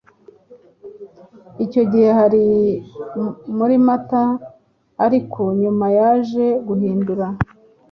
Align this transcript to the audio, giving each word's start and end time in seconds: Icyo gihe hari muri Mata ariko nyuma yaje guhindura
Icyo 1.65 1.81
gihe 1.91 2.09
hari 2.19 2.43
muri 3.57 3.75
Mata 3.87 4.23
ariko 5.05 5.39
nyuma 5.61 5.85
yaje 5.97 6.45
guhindura 6.67 7.25